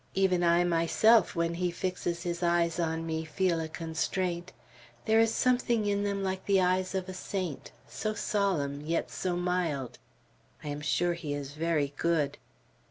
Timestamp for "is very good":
11.35-12.39